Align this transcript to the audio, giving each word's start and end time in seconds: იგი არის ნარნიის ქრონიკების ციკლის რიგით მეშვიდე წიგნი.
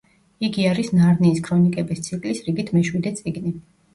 იგი 0.45 0.63
არის 0.69 0.87
ნარნიის 0.99 1.41
ქრონიკების 1.49 2.01
ციკლის 2.07 2.41
რიგით 2.47 2.75
მეშვიდე 2.79 3.13
წიგნი. 3.21 3.55